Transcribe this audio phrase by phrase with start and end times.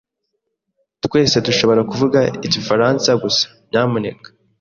[1.05, 4.27] Twese dushobora kuvuga igifaransa gusa, nyamuneka?